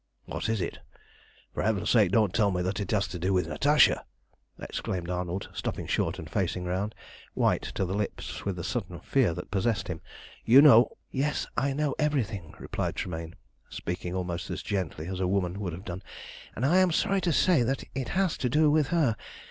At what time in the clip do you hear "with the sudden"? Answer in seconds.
8.43-8.99